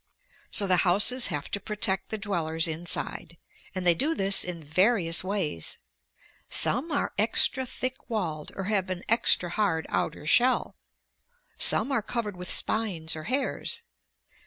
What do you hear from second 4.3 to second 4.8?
in